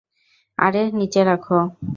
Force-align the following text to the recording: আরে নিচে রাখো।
আরে 0.57 0.81
নিচে 0.99 1.21
রাখো। 1.23 1.57